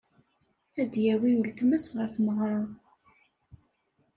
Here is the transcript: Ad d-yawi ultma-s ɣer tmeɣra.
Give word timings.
Ad 0.81 0.87
d-yawi 0.93 1.31
ultma-s 1.41 1.85
ɣer 1.95 2.07
tmeɣra. 2.15 2.61